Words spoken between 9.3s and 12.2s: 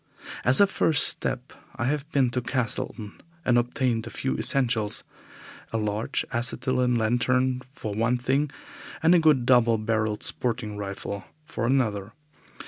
double barrelled sporting rifle for another.